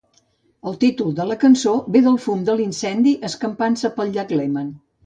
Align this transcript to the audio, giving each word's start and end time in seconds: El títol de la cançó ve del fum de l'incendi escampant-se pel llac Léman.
El 0.71 0.77
títol 0.83 1.13
de 1.19 1.27
la 1.33 1.37
cançó 1.45 1.75
ve 1.97 2.03
del 2.09 2.17
fum 2.27 2.43
de 2.49 2.59
l'incendi 2.63 3.17
escampant-se 3.31 3.97
pel 4.01 4.15
llac 4.19 4.37
Léman. 4.43 4.79